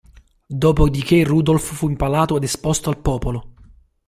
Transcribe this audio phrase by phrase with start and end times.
[0.47, 3.51] Dopo di che Rudolf fu impalato ed esposto al popolo.